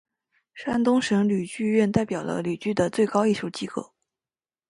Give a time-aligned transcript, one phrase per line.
[0.55, 3.93] 山东省吕剧院代表了吕剧的最高艺术机构。